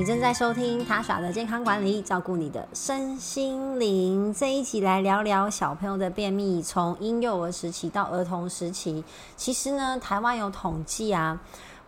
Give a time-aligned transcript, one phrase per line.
[0.00, 4.32] 你正在收听他耍的健康管理，照顾你的身心灵。
[4.32, 9.04] 这一集来聊聊小朋友的便秘，从婴幼儿时期到儿童时期。
[9.36, 11.38] 其实呢，台湾有统计啊，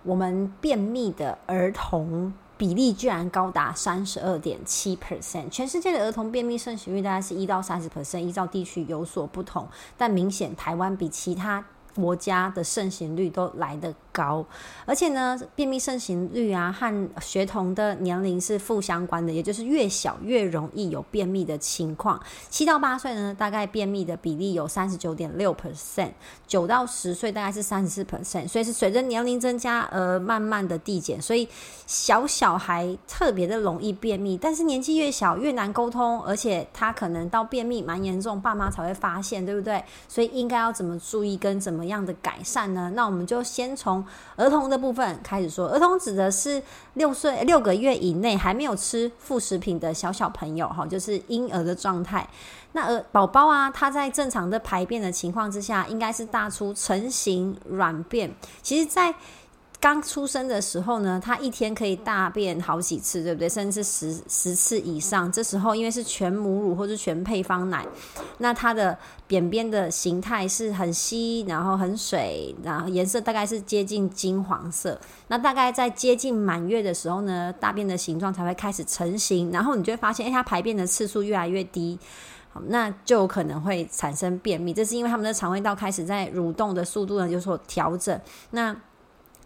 [0.02, 5.48] 我们便秘的儿童比例居然高达三十二点七 percent。
[5.48, 9.66] 全世界的儿童便秘盛行率大概是一到三十 percent，依照地区有所不同，
[9.96, 11.64] 但明显台湾比其他
[11.94, 14.44] 国家的盛行率都来得高，
[14.86, 22.20] 而且呢，便秘盛行率啊和学童的年龄是负相关的，也就是越小越容易有便秘的情况。
[22.48, 26.08] 七到八岁呢，大概便秘的比例有三十九点六 percent；
[26.46, 31.20] 九到十岁大概是三十四 percent，所以是随着年龄增加而慢慢的递减。
[31.20, 31.46] 所以
[31.86, 39.82] 小小孩特别的容易便秘，但是年纪越小越难沟通，而且他可能到便秘蛮严重，爸妈才会发现，对不对？
[40.08, 42.92] 所以应该要怎么注意跟怎么么样的改善呢？
[42.94, 44.04] 那我们就先从
[44.36, 46.62] 儿童的部分开始说，儿童指的是
[46.94, 52.28] 六岁六个月以内还没有吃副食品的小小朋友，哈，就是婴儿的状态。
[52.74, 58.32] 那儿宝宝啊，他在正常的排便的情况之下，应该是大出成型软便。
[58.62, 59.12] 其实，在
[59.82, 63.48] 刚出生的时候呢，他一天可以大便好几次，对不对？
[63.48, 65.30] 甚至十十次以上。
[65.32, 67.84] 这时候因为是全母乳或是全配方奶，
[68.38, 74.96] 那它的便便的形态是很稀，然后很水，然后颜色大概是接近金黄色。
[75.26, 81.98] 那大概在接近满月的时候呢，大便的形状才会开始成型，然后你就会发现，哎，它排便的次数越来越低，
[82.52, 84.72] 好，那就可能会产生便秘。
[84.72, 88.20] 这是因为他们的肠胃道开始在蠕动的速度呢有所调整。
[88.52, 88.76] 那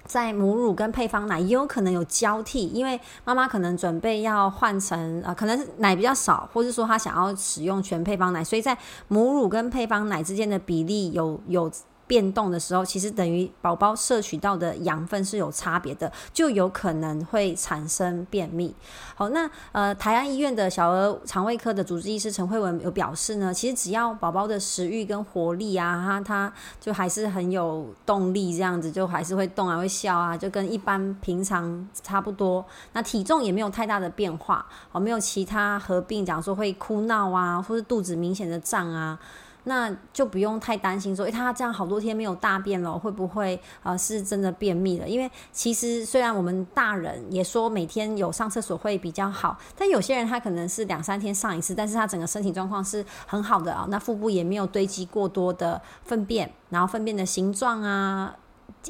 [0.07, 8.77] 在母乳跟配方奶也有可能有交替，因为妈妈可能准备要换成啊，可能是奶比较少，或是说她想要使用全配方奶，所以在
[9.09, 11.71] 母乳跟配方奶之间的比例有有。
[12.07, 18.75] 变动的时候，其实等于宝宝摄取到的养分是有差别的，就有可能会产生便秘。
[19.15, 32.65] 好，那呃，台安医院的小儿肠胃科的主治医师陈慧文有表示呢，其实只要宝宝的食欲跟活力啊，他他就还是很有动力，这样子就还是会动啊，会笑啊，就跟一般平常差不多。
[32.93, 39.19] 那体重也没有太大的变化，哦，没有其他合并讲说会哭闹啊，或是肚子明显的胀啊。
[39.69, 45.09] 那就不用太担心，说，诶，他这样好多天没有大便了，会不会啊是真的便秘了？
[45.09, 58.37] 因为其实虽然我们大人也说每天有上厕所会比较好，但有些人他可能是两三天上一次，但是他整个身体状况是很好的啊，那腹部也没有堆积过多的粪便，然后粪便的形状啊、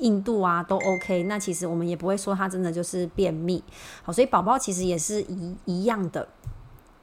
[0.00, 3.65] 硬度啊都 OK，那其实我们也不会说他真的就是便秘。
[4.03, 6.28] 好，所以宝宝其实也是一一样的。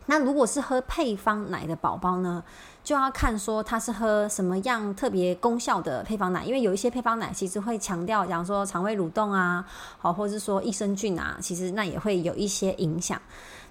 [0.05, 2.43] 那如果是喝配方奶的宝宝呢？
[2.83, 9.65] 就要看说他是喝什么样特别功效的配方奶，因为有一些配方奶其实会强调，讲说肠胃蠕动啊，
[9.97, 13.17] 好，或者是说益生菌啊，其实那也会有一些影响。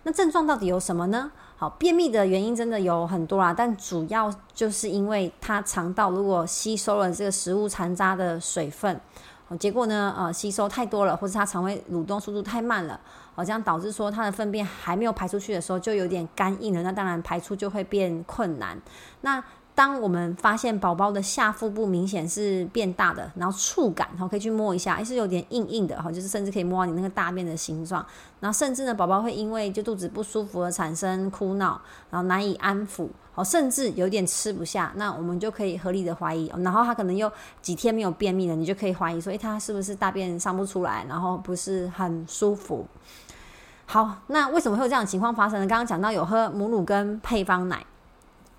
[0.04, 1.30] 那症状到底有什么呢？
[1.58, 8.98] 好，便秘的原因真的有很多啦，但主要就是因为他肠道如果吸收了这个食物残渣的水分。
[9.58, 10.14] 结果呢？
[10.16, 13.00] 呃，吸收太多了，或者他肠胃蠕动速度太慢了，
[13.34, 18.80] 哦，这样导致说他的粪便还没有排出去的时候就有点干硬了，那当然排出就会变困难。
[19.22, 19.42] 那
[19.74, 28.04] 当我们发现宝宝的下腹部明显是变大的，然后触感，然后可以去摸一下，还是有点硬硬的，哈，就是甚至可以摸到你那个大便的形状。
[28.38, 31.80] 然后甚至呢，宝宝会因为就肚子不舒服而产生哭闹，
[32.10, 34.92] 然后难以安抚，哦，甚至有点吃不下。
[34.96, 37.30] 那我们就可以合理的怀疑，然后他可能又
[37.62, 42.86] 几天没有便秘了，你就可以怀疑说，诶，他是不是大便上不出来，然后不是很舒服？
[43.86, 45.66] 好，那为什么会有这样的情况发生呢？
[45.66, 47.84] 刚刚讲到有喝母乳跟配方奶。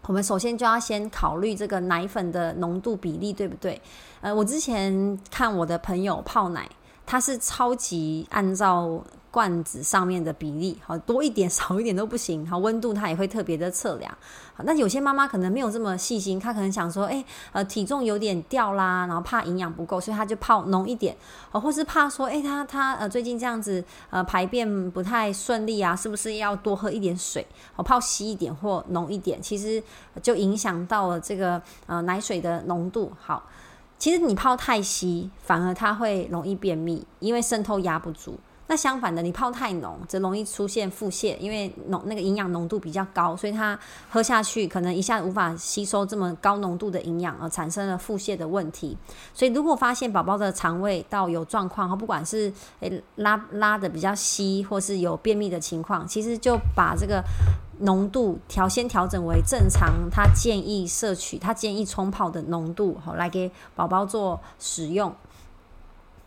[0.07, 3.81] 我们首先就要先考虑这个奶粉的浓度比例，对不对？
[4.21, 6.67] 呃，我之前看我的朋友泡奶，
[7.05, 9.03] 他是超级按照。
[9.33, 12.47] 罐子上面的比例，好多一点 少一点都不行。
[12.47, 14.15] 好，温度它也会特别的测量。
[14.53, 21.17] 好，那有些妈妈可能没有这么细心，她可能想说，哎，呃，体重有点掉啦，然后怕营养不够，所以她就泡浓一点。
[21.51, 27.43] 哦，或是怕说，哎，她她呃最近这样子呃排便不太顺利啊，是不是要多喝一点水？
[27.75, 29.81] 哦，泡稀一点或浓一点，其实
[30.21, 33.11] 就影响到了这个呃奶水的浓度。
[33.19, 33.49] 好，
[33.97, 38.37] 其实你泡太稀，反而它会容易便秘，因为渗透压不足。
[38.65, 43.77] 那相反的，你泡太浓，则容易出现腹泻，因为浓那个营养浓度比较高，所以它
[44.09, 48.97] 喝下去可能一下无法吸收这么高浓度的营养，而产生了腹泻的问题。
[49.33, 57.21] 所以如果发现宝宝的肠胃道有状况，哈，不管是诶拉拉的比较稀，或是有便秘的情况，其实就把这个
[57.79, 65.13] 浓度调先调整为正常，他建议摄取，他建议冲泡的浓度，好来给宝宝做使用。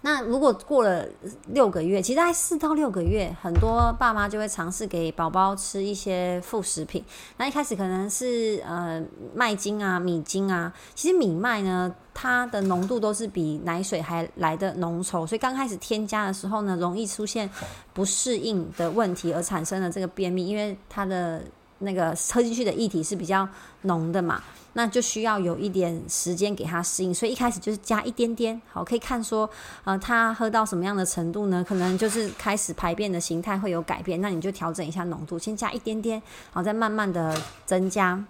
[0.06, 1.04] 那如果过了
[1.48, 7.04] 六个月，其实大概四到六个月，很多爸妈就会尝试给宝宝吃一些副食品。
[7.38, 9.02] 那一开始可能是呃
[9.34, 17.50] 麦精啊、米精啊，其实米麦呢，它的浓度都是比奶水还来的浓稠，所以刚开始添加的时候呢，容易出现
[17.92, 21.42] 不适应的问题，而产生了这个便秘，因为它的
[21.78, 23.48] 那个喝进去的液体是比较
[23.82, 24.42] 浓的嘛。
[24.78, 29.48] 那就需要有一点时间给它适应，所以一开始就是加一点点，好，可以看说，
[29.84, 31.64] 呃，它喝到什么样的程度呢？
[31.66, 36.20] 可能就是开始排便的形态会有改变，那你就调整一下浓度，先加一点点，
[36.52, 38.22] 然后，再慢慢的增加。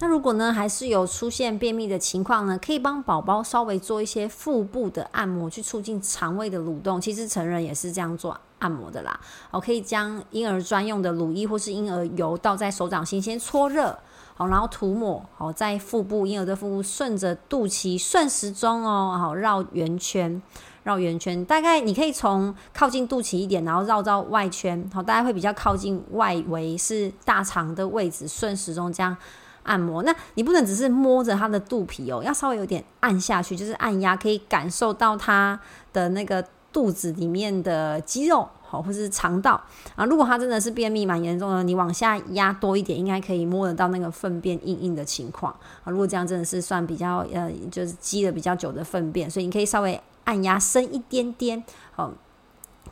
[0.00, 7.00] 那如果呢，还是有出现便秘的情况呢，可以帮宝宝稍微做一些腹部的按摩，去促进肠胃的蠕动。
[7.00, 9.18] 其实成人也是这样做按摩的啦，
[9.50, 13.98] 好，可以将婴儿专用的乳液或是婴儿油倒在手掌心，先搓热。
[14.36, 20.40] 好，然后涂抹好在腹部婴儿的腹部，顺着肚脐顺时钟哦，好绕圆圈，
[20.84, 21.44] 绕圆圈。
[21.44, 29.16] 大概你可以从靠近肚脐一点，然后绕到外圈，好，大家会比较靠近外围是大肠的位置，顺时钟这样
[29.62, 30.02] 按摩。
[30.02, 35.58] 那你不能只是摸着他的肚皮哦，要稍微有点按下去，就是按压，可以感受到他
[35.92, 38.48] 的那个肚子里面的肌肉。
[38.70, 39.58] 好，或是肠道
[39.96, 45.50] 啊，如果他真的是便秘蛮严重的，你往下压多一点，应该可以摸得到那个粪便硬硬的情况
[45.84, 45.90] 啊。
[45.90, 52.12] 如果这样真的是算比较呃，就是积了比较久的粪便，所以你可以稍微按压深一点点，好。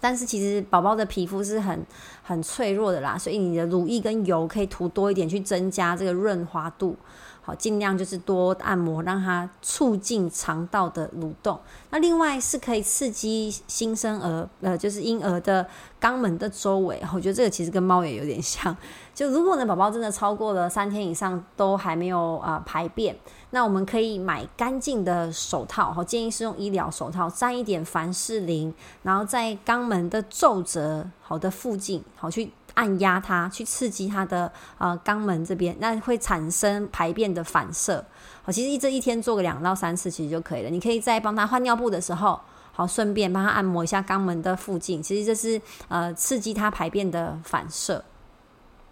[0.00, 1.84] 但是其实宝宝的皮肤是很
[2.22, 6.96] 很脆弱的啦，所以你的乳液跟油可以涂多一点，去增加这个润滑度。
[7.46, 11.56] 好，尽量就是多按摩，让它促进肠道的蠕动。
[11.90, 15.64] 那另外是可以刺激新生儿，呃，就是婴儿的
[16.00, 17.00] 肛门的周围。
[17.14, 18.76] 我觉得这个其实跟猫也有点像。
[19.14, 23.16] 就如果呢，宝宝真的超过了三天以上都还没有啊排便，
[23.50, 32.50] 那我们可以买干净的手套，好，建议是用医疗手套，沾一点凡士林，然后在肛门的皱褶好的附近，好去。
[32.76, 38.04] 按压它，去刺激它的呃肛门这边，那会产生排便的反射。
[38.42, 40.70] 好，其实一这一天做个两到三次其实就可以了。
[40.70, 42.38] 你可以在帮他换尿布的时候，
[42.72, 45.02] 好顺便帮他按摩一下肛门的附近。
[45.02, 48.04] 其实这是呃刺激他排便的反射。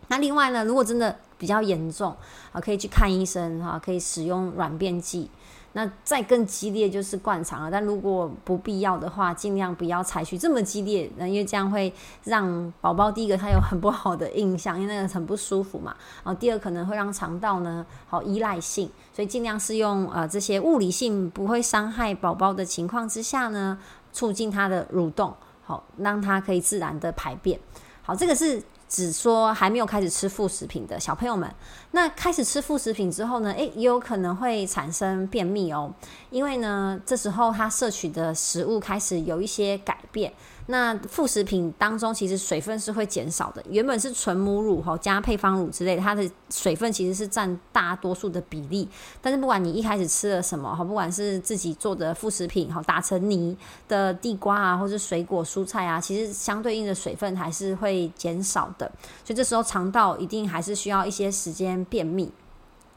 [0.09, 2.15] 那另外呢，如果真的比较严重
[2.53, 5.31] 啊，可以去看医生哈，可以使用软便剂。
[5.77, 11.93] 那再更激烈就是灌肠了，但如果不必要的话，尽量不要采取这么激烈，那因为这样会
[12.23, 15.93] 让宝宝第一个他有很不好的印象，因为那个很不舒服嘛。
[16.23, 23.77] 然后第二可能会让肠道呢好依赖性，所以尽量是用呃这些物理性不会伤害宝宝的情况之下呢，
[24.13, 25.35] 促进他的蠕动，
[25.65, 27.59] 好让他可以自然的排便。
[28.03, 28.63] 好，这个是。
[28.89, 31.53] 只说还没有开始吃副食品的小朋友们，
[31.93, 33.51] 那开始吃副食品之后呢？
[33.53, 35.93] 诶，也有可能会产生便秘哦，
[36.31, 40.33] 因为呢，这时候他摄取的食物开始有一些改变。
[40.67, 43.63] 那副食品当中，其实水分是会减少的。
[43.69, 48.89] 原本是纯母乳哈加配方乳之类的，它的水分其实是占大多数的比例。
[49.21, 53.57] 但是不管你一开始吃了什么哈，不管是自己做的副食品哈，打成泥
[53.87, 58.91] 的地瓜啊，或者水果蔬菜啊，其实相对应的水分还是会减少的。
[59.25, 62.33] 所以这时候肠道一定还是需要一些时间便秘。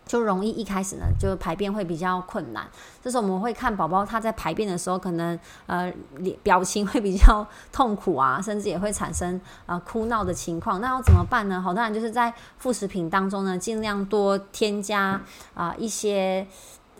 [0.07, 2.65] 就容易一开始呢，就排便会比较困难。
[3.03, 5.37] 这时候我们会看宝宝他在排便的时候，可能
[5.67, 10.81] 呃脸表情会比较痛苦啊，甚至也会产生啊哭闹的情况。
[10.81, 11.61] 那要怎么办呢？
[11.61, 15.21] 好，当然就是在副食品当中呢，尽量多添加
[15.53, 16.47] 啊一些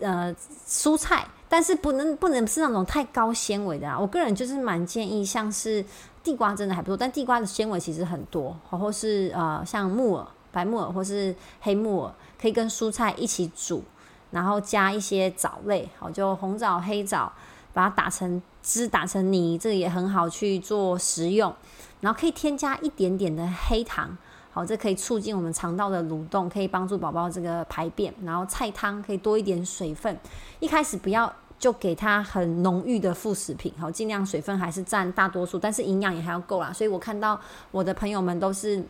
[0.00, 0.34] 呃
[0.66, 3.98] 蔬菜，但是不能不能是那种太高纤维的啊。
[3.98, 5.84] 我个人就是蛮建议，像是
[6.22, 12.12] 地瓜真的还不错，但地瓜的纤维其实很多，或是呃像木耳、白木耳或是黑木耳。
[12.40, 13.82] 可以跟蔬菜一起煮，
[14.30, 17.32] 然后加一些藻类，好，就红枣、黑枣，
[17.72, 21.52] 把它打成汁、打成泥，这个也很好去做食用。
[22.00, 24.16] 然后可以添加一点点的黑糖，
[24.52, 28.14] 好，这可以促进我们肠道的蠕动，可以帮助宝宝这个排便。
[28.22, 30.16] 然后菜汤可以多一点水分，
[30.60, 36.72] 一开始不要就给他很浓郁的副食品，好，尽量水分还是占大多数，但是营养也还要够啦。
[36.72, 37.40] 所以我看到
[37.72, 38.84] 我的朋友们都是。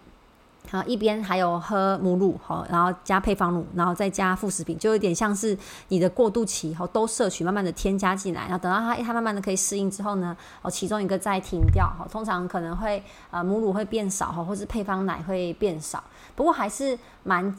[0.71, 5.57] 好，一边还有喝母乳，好，然后加配方乳，然后再加副食品，就有点像是
[5.89, 16.03] 你的过渡期，好，都摄取，慢慢的添加进来，然后等到它它慢慢的可以适应之后呢，哦，其中一个再停掉，好，通常可能会呃母乳会变少，哈，或是配方奶会变少，
[16.35, 17.55] 不过还是蛮。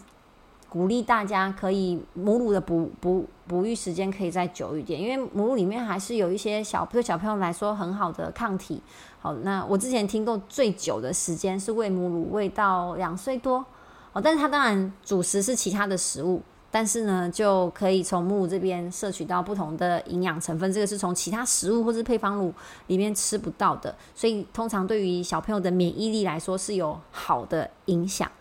[0.69, 8.79] 鼓励大家可以母乳的哺哺哺育时间可以再久一点，因为母乳里面还是有一些小对小朋友来说很好的抗体。
[9.19, 13.65] 好，那我之前听过最久的时间是喂母乳喂到两岁多，
[14.13, 22.53] 哦，但是它当然主食是其他的食物，但是呢，就可以从母乳这边摄取到不同的营养成分，这个是从其他食物或是配方乳
[22.87, 28.31] 里面吃不到的，所以通常对于小朋友的免疫力来说是有好的影响。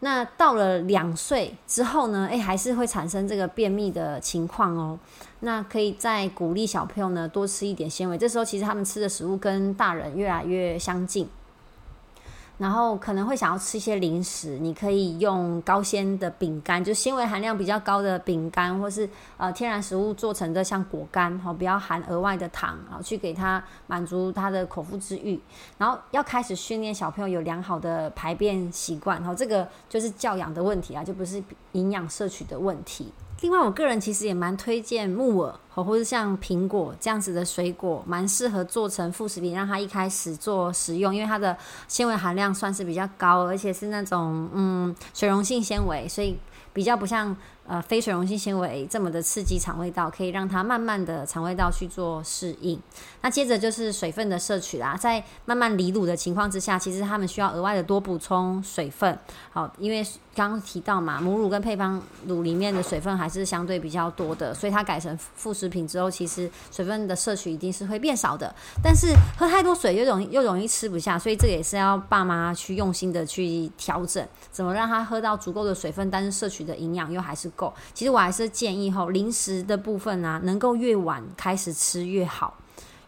[0.00, 4.98] 那到了两岁之后呢，诶，还是会产生这个便秘的情况哦。
[5.40, 11.28] 那可以再鼓励小朋友呢多吃一点纤维，这时候其实他们吃的食物跟大人越来越相近。
[12.60, 25.40] 然后可能会想要吃一些零食，你可以用高纤的饼干，就纤维含量比较高的饼干，或是呃天然食物做成的像果干，哈，不要含额外的糖，啊，去给他满足他的口腹之欲。
[25.78, 33.10] 然后要开始训练小朋友有良好的排便习惯，哈，这个就是教养的问题啊，就不是营养摄取的问题。
[33.40, 41.56] 另外，我个人其实也蛮推荐木耳，或或者像苹果这样子的水果，蛮适合做成副食品，让它一开始做食用，因为它的
[41.88, 46.36] 纤维含量算是比较高，而且是那种嗯水溶性纤维，所以
[46.72, 47.36] 比较不像。
[47.70, 52.76] 呃，非水溶性纤维这么的刺激肠胃道，可以让它慢慢的肠胃道去做适应。
[53.20, 59.16] 那接着就是水分的摄取啦，在慢慢离乳的情况之下，其实他们需要额外的多补充水分。
[59.52, 68.52] 好，因为刚刚提到嘛，母乳跟配方乳里面的水分还是相对比较多的，所以它改成副食品之后，其实水分的摄取一定是会变少的。
[68.82, 77.48] 但是喝太多水又容易又容易吃不下，所以这也是要爸妈去用心的去调整，怎么让他喝到足够的水分，但是摄取的营养又还是。
[77.60, 82.54] 够，其实我还是建议吼，零食的部分啊，能够越晚开始吃越好，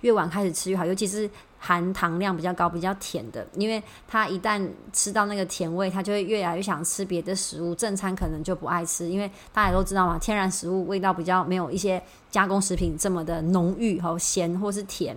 [0.02, 15.16] 越晚开始吃越好，尤其是含糖量比较高、比较甜的，因为他一旦吃到那个甜味，他就会越来越想吃别的食物，正餐可能就不爱吃，因为大家都知道嘛，天然食物味道比较没有一些加工食品这么的浓郁和咸或是甜。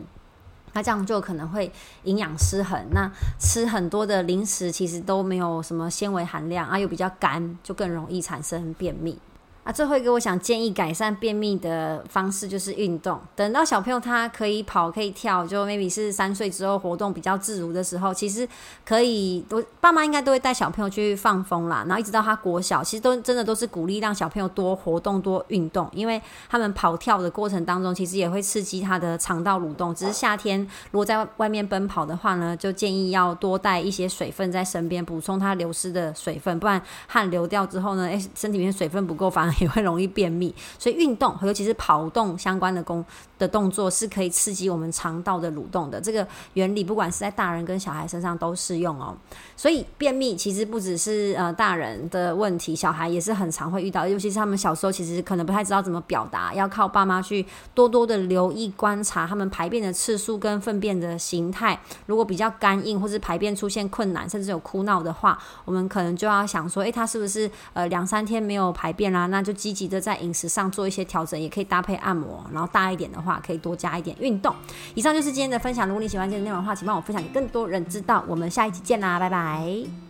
[0.76, 1.72] 那这样就可能会
[2.04, 2.78] 营养失衡。
[2.92, 9.18] 那吃很多的零食，其实都没有什么纤维含量啊，又比较干，就更容易产生便秘。
[9.66, 13.20] 啊，最后一个我想建议改善便秘的方式就是运动。
[13.36, 18.48] 等到小朋友他可以跑可以跳，就 maybe 是三岁之后活动比较自如的时候，其实
[18.86, 21.84] 可以都爸妈应该都会带小朋友去放风啦。
[21.88, 29.96] 然后一直到他国小，其实都真的都是鼓励让小朋友多活动多运动，因为他们跑跳的过程当中，其实也会刺激他的肠道蠕动。
[29.96, 30.60] 只是夏天
[30.92, 43.04] 如果在外面奔跑的话呢，就建议要多带一些水分在身边，补充他流失的水分，不然汗流掉之后呢，诶，身体里面水分不够，反而 也会容易便秘，所以运动，尤其是跑动相关的功
[43.38, 46.00] 的动作，是可以刺激我们肠道的蠕动的。
[46.00, 49.16] 这个原理，不管是在大人跟小孩身上都适用哦。
[49.56, 61.80] 所以便秘其实不只是呃大人的问题，小孩也是很常会遇到，尤其是他们小时候其实可能不太知道怎么表达，要靠爸妈去多多的留意观察他们排便的次数跟粪便的形态。
[62.06, 69.28] 如果比较干硬，或是排便出现困难，甚至有哭闹的话，我们可能就要想说，诶，他是不是呃两三天没有排便啦？
[69.28, 72.44] 那就积极的在饮食上做一些调整，也可以搭配按摩。
[72.52, 74.54] 然后大一点的话，可以多加一点运动。
[74.96, 75.88] 以上就是今天的分享。
[75.88, 78.24] 如果你喜欢今天的内容的话，请帮我分享给更多人知道。
[78.28, 80.05] 我们下一期见啦，拜拜。